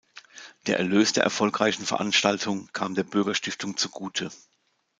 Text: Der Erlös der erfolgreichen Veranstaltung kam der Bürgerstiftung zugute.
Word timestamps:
Der 0.65 0.79
Erlös 0.79 1.13
der 1.13 1.23
erfolgreichen 1.23 1.85
Veranstaltung 1.85 2.71
kam 2.73 2.95
der 2.95 3.03
Bürgerstiftung 3.03 3.77
zugute. 3.77 4.31